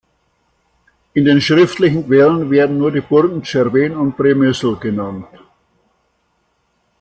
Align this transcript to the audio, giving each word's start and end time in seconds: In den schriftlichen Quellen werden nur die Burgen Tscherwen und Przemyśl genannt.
In 1.13 1.25
den 1.25 1.41
schriftlichen 1.41 2.07
Quellen 2.07 2.49
werden 2.49 2.79
nur 2.79 2.91
die 2.91 3.01
Burgen 3.01 3.43
Tscherwen 3.43 3.95
und 3.95 4.17
Przemyśl 4.17 4.79
genannt. 4.79 5.27